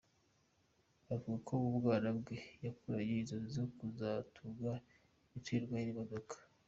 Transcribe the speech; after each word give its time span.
Avuga 1.13 1.37
ko 1.47 1.51
mu 1.61 1.69
bwana 1.77 2.09
bwe 2.19 2.37
yakuranye 2.65 3.15
inzozi 3.17 3.47
zo 3.57 3.65
kuzatunga 3.75 4.71
imiturirwa 5.27 5.77
n’imodoka. 5.81 6.35